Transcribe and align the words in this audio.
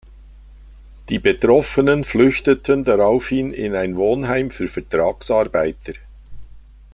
Die 1.09 1.19
Betroffenen 1.19 2.03
flüchteten 2.03 2.83
daraufhin 2.83 3.53
in 3.53 3.75
ein 3.75 3.97
Wohnheim 3.97 4.49
für 4.49 4.67
Vertragsarbeiter. 4.67 5.93